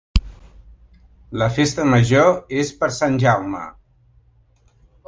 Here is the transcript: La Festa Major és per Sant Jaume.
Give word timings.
La 1.41 1.49
Festa 1.59 1.87
Major 1.91 2.33
és 2.63 2.73
per 2.81 2.91
Sant 2.99 3.21
Jaume. 3.27 3.65